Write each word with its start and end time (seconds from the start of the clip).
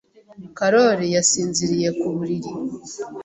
Karoli 0.57 1.05
yasinziriye 1.15 1.89
ku 1.99 2.07
buriri. 2.15 2.51